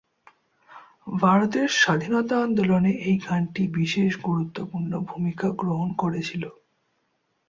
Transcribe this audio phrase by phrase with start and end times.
[1.21, 6.43] ভারতের স্বাধীনতা আন্দোলনে এই গানটি বিশেষ গুরুত্বপূর্ণ ভূমিকা গ্রহণ করেছিল।